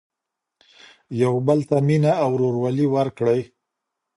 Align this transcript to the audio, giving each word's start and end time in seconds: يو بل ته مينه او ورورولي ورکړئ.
يو 1.21 1.33
بل 1.47 1.59
ته 1.69 1.77
مينه 1.87 2.11
او 2.23 2.29
ورورولي 2.33 2.85
ورکړئ. 2.95 3.41